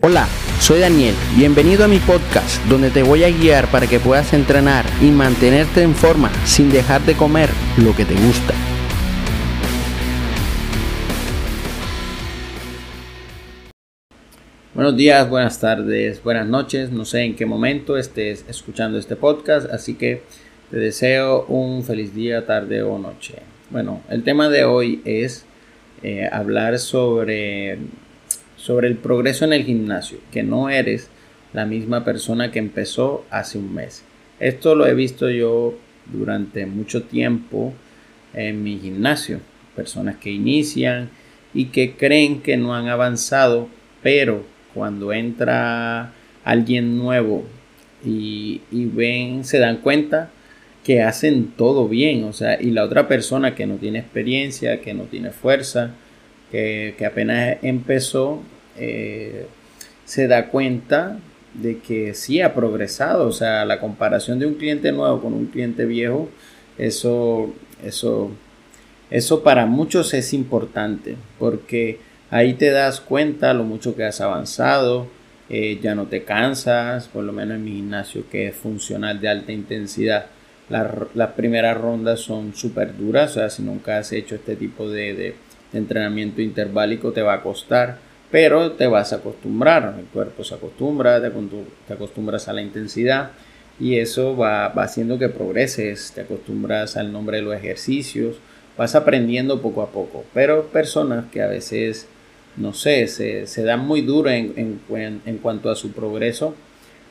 [0.00, 0.28] Hola,
[0.60, 4.84] soy Daniel, bienvenido a mi podcast donde te voy a guiar para que puedas entrenar
[5.02, 8.54] y mantenerte en forma sin dejar de comer lo que te gusta.
[14.72, 19.68] Buenos días, buenas tardes, buenas noches, no sé en qué momento estés escuchando este podcast,
[19.68, 20.22] así que
[20.70, 23.34] te deseo un feliz día, tarde o noche.
[23.70, 25.44] Bueno, el tema de hoy es
[26.04, 27.78] eh, hablar sobre
[28.58, 31.08] sobre el progreso en el gimnasio, que no eres
[31.52, 34.02] la misma persona que empezó hace un mes.
[34.40, 35.78] Esto lo he visto yo
[36.12, 37.72] durante mucho tiempo
[38.34, 39.40] en mi gimnasio.
[39.74, 41.08] Personas que inician
[41.54, 43.68] y que creen que no han avanzado,
[44.02, 44.44] pero
[44.74, 46.12] cuando entra
[46.44, 47.44] alguien nuevo
[48.04, 50.30] y, ven, se dan cuenta
[50.84, 54.94] que hacen todo bien, o sea, y la otra persona que no tiene experiencia, que
[54.94, 55.90] no tiene fuerza,
[56.50, 58.42] que, apenas empezó,
[58.76, 59.46] eh,
[60.04, 61.18] se da cuenta
[61.54, 63.26] de que sí ha progresado.
[63.26, 66.28] O sea, la comparación de un cliente nuevo con un cliente viejo,
[66.78, 67.52] eso,
[67.84, 68.30] eso,
[69.10, 75.06] eso para muchos es importante porque ahí te das cuenta lo mucho que has avanzado.
[75.50, 79.28] Eh, ya no te cansas, por lo menos en mi gimnasio que es funcional de
[79.28, 80.26] alta intensidad.
[80.68, 85.34] las primeras rondas son súper duras, o sea, si nunca has hecho este tipo de
[85.72, 87.98] entrenamiento interválico te va a costar
[88.30, 93.30] pero te vas a acostumbrar, el cuerpo se acostumbra, te, acostumbras a la intensidad
[93.80, 98.36] y eso va, haciendo que progreses, te acostumbras al nombre de los ejercicios,
[98.76, 102.06] vas aprendiendo poco a poco, pero personas que a veces,
[102.56, 106.54] no sé, se, dan muy duro en, en cuanto a su progreso,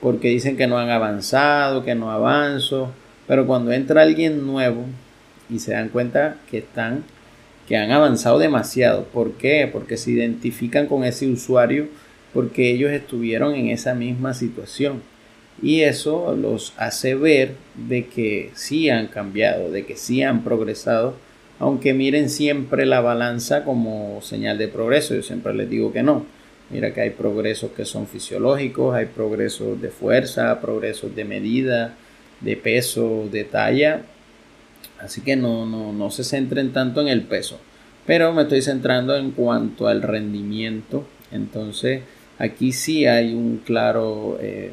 [0.00, 2.92] porque dicen que no han avanzado, que no avanzo,
[3.26, 4.84] pero cuando entra alguien nuevo
[5.48, 7.04] y se dan cuenta que están
[7.68, 9.04] que han avanzado demasiado.
[9.04, 9.68] ¿Por qué?
[9.70, 11.88] Porque se identifican con ese usuario
[12.32, 15.02] porque ellos estuvieron en esa misma situación.
[15.60, 21.16] Y eso los hace ver de que sí han cambiado, de que sí han progresado,
[21.58, 25.14] aunque miren siempre la balanza como señal de progreso.
[25.14, 26.24] Yo siempre les digo que no.
[26.70, 31.96] Mira que hay progresos que son fisiológicos, hay progresos de fuerza, progresos de medida,
[32.40, 34.02] de peso, de talla,
[35.00, 37.58] Así que no, no, se centren tanto en el peso.
[38.06, 41.06] Pero me estoy centrando en cuanto al rendimiento.
[41.30, 42.02] Entonces
[42.38, 44.72] aquí sí hay un claro, eh,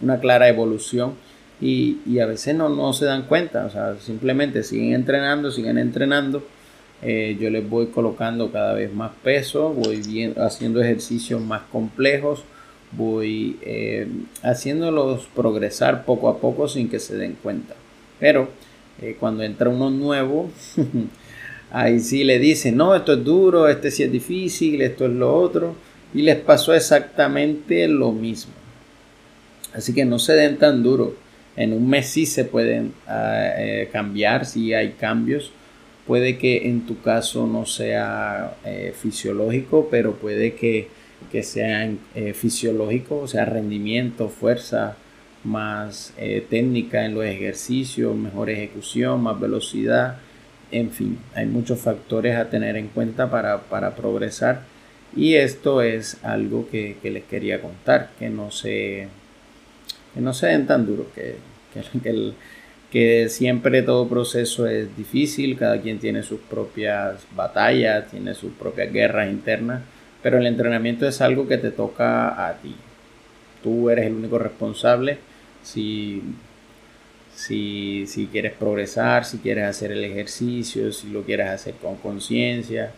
[0.00, 1.14] una clara evolución
[1.60, 3.66] y, a veces no, no, se dan cuenta.
[3.66, 6.44] O sea, simplemente siguen entrenando, siguen entrenando.
[7.02, 12.42] Eh, yo les voy colocando cada vez más peso, voy haciendo ejercicios más complejos,
[12.90, 14.08] voy eh,
[14.42, 17.74] haciéndolos progresar poco a poco sin que se den cuenta.
[18.18, 18.48] Pero
[19.00, 20.50] eh, cuando entra uno nuevo,
[21.70, 25.34] ahí sí le dicen, no, esto es duro, este sí es difícil, esto es lo
[25.34, 25.74] otro.
[26.14, 28.52] Y les pasó exactamente lo mismo.
[29.74, 31.14] Así que no se den tan duro.
[31.54, 35.52] En un mes sí se pueden ah, eh, cambiar, si hay cambios.
[36.06, 40.88] Puede que en tu caso no sea eh, fisiológico, pero puede que,
[41.30, 41.90] que sea
[42.32, 44.96] fisiológico, o sea, rendimiento, fuerza,
[45.48, 50.18] más eh, técnica en los ejercicios, mejor ejecución, más velocidad,
[50.70, 54.62] en fin, hay muchos factores a tener en cuenta para, progresar
[55.16, 59.08] y esto es algo que, les quería contar, que no se,
[60.14, 61.36] que no se den tan duros, que,
[61.72, 62.32] que,
[62.92, 68.92] que siempre todo proceso es difícil, cada quien tiene sus propias batallas, tiene sus propias
[68.92, 69.82] guerras internas,
[70.22, 72.74] pero el entrenamiento es algo que te toca a ti.
[73.62, 75.18] Tú eres el único responsable
[75.62, 76.22] si,
[77.34, 82.92] si, quieres progresar, si quieres hacer el ejercicio, si lo quieres hacer con conciencia,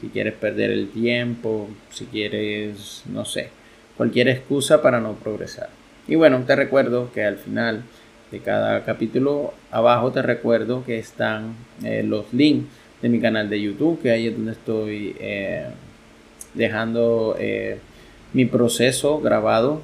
[0.00, 3.48] si quieres perder el tiempo, si quieres, no sé,
[3.96, 5.70] cualquier excusa para no progresar.
[6.06, 7.82] Y bueno, te recuerdo que al final
[8.30, 12.68] de cada capítulo abajo te recuerdo que están eh, los links
[13.02, 15.66] de mi canal de YouTube, que ahí es donde estoy eh,
[16.54, 17.78] dejando eh,
[18.32, 19.82] mi proceso grabado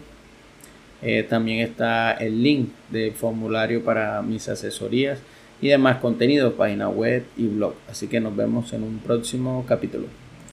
[1.05, 5.19] eh, también está el link del formulario para mis asesorías
[5.61, 7.75] y demás contenidos, página web y blog.
[7.89, 10.24] Así que nos vemos en un próximo capítulo.